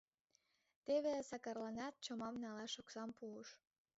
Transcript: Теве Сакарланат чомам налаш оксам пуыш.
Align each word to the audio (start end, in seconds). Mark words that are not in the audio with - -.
Теве 0.85 1.13
Сакарланат 1.29 1.93
чомам 2.05 2.35
налаш 2.43 2.73
оксам 2.81 3.09
пуыш. 3.17 3.49